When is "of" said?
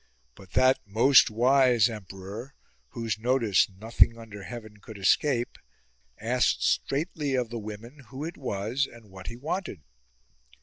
7.35-7.51